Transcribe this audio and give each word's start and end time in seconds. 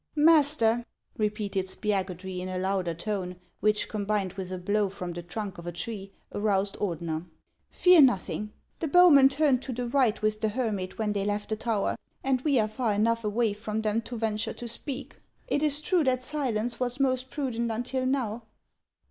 Master," 0.15 0.83
repeated 1.15 1.67
Spiagudry, 1.67 2.39
in 2.39 2.49
a 2.49 2.57
louder 2.57 2.95
tone, 2.95 3.35
which, 3.59 3.87
combined 3.87 4.33
with 4.33 4.51
a 4.51 4.57
blow 4.57 4.89
from 4.89 5.13
the 5.13 5.21
trunk 5.21 5.59
of 5.59 5.67
a 5.67 5.71
tree, 5.71 6.11
aroused 6.33 6.75
Ordener," 6.79 7.27
fear 7.69 8.01
nothing. 8.01 8.51
The 8.79 8.87
bowmen 8.87 9.29
turned 9.29 9.61
to 9.61 9.71
the 9.71 9.87
right 9.87 10.19
with 10.19 10.41
the 10.41 10.49
hermit 10.49 10.97
when 10.97 11.13
they 11.13 11.23
left 11.23 11.49
the 11.49 11.55
tower, 11.55 11.97
and 12.23 12.41
we 12.41 12.59
are 12.59 12.67
far 12.67 12.93
enough 12.95 13.23
away 13.23 13.53
from 13.53 13.83
them 13.83 14.01
to 14.01 14.17
venture 14.17 14.53
to 14.53 14.67
speak. 14.67 15.17
It 15.47 15.61
is 15.61 15.79
true 15.81 16.03
that 16.05 16.23
silence 16.23 16.79
was 16.79 16.99
most 16.99 17.29
prudent 17.29 17.69
until 17.71 18.07
now." 18.07 18.45